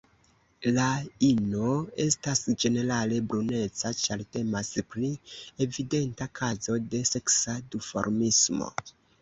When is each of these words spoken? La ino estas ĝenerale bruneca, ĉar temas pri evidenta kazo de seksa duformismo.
La 0.77 0.85
ino 1.27 1.67
estas 2.05 2.41
ĝenerale 2.63 3.19
bruneca, 3.33 3.91
ĉar 4.01 4.25
temas 4.37 4.73
pri 4.95 5.11
evidenta 5.67 6.31
kazo 6.41 6.81
de 6.95 7.07
seksa 7.15 7.61
duformismo. 7.77 8.73